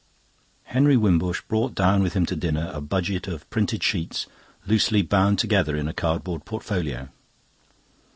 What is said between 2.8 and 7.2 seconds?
budget of printed sheets loosely bound together in a cardboard portfolio.